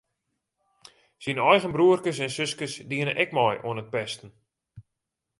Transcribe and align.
Syn 1.23 1.41
eigen 1.51 1.73
broerkes 1.75 2.21
en 2.25 2.33
suskes 2.37 2.73
dienen 2.91 3.19
ek 3.23 3.31
mei 3.37 3.55
oan 3.67 3.81
it 3.83 3.91
pesten. 3.93 4.29